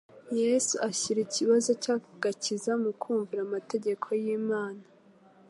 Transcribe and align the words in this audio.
Yesu 0.41 0.75
ashyira 0.89 1.19
ikibazo 1.27 1.71
cy'agakiza 1.83 2.71
mu 2.83 2.91
kumvira 3.01 3.41
amategeko 3.47 4.07
y'Imana. 4.23 4.83